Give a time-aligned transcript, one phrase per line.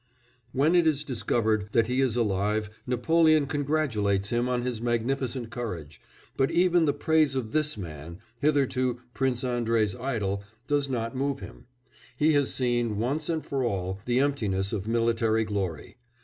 [0.51, 6.01] When it is discovered that he is alive Napoleon congratulates him on his magnificent courage;
[6.35, 11.67] but even the praise of this man, hitherto Prince Andrei's idol, does not move him.
[12.17, 15.97] He has seen, once and for all, the emptiness of military glory.